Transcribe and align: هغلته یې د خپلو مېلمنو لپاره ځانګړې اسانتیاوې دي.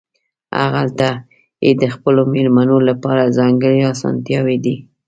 هغلته 0.59 1.09
یې 1.65 1.71
د 1.81 1.83
خپلو 1.95 2.21
مېلمنو 2.33 2.77
لپاره 2.89 3.33
ځانګړې 3.37 3.81
اسانتیاوې 3.93 4.57
دي. 4.65 4.75